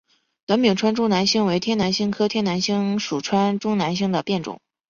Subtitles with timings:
[0.47, 4.59] 短柄川中南星为天南星科天南星属川中南星的变种。